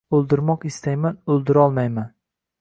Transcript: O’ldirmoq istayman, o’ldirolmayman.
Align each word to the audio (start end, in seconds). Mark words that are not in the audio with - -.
O’ldirmoq 0.19 0.65
istayman, 0.69 1.19
o’ldirolmayman. 1.35 2.11